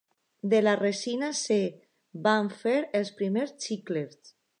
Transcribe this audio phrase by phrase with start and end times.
[0.51, 1.75] De la resina se'n
[2.29, 4.35] van fer els primers xiclets.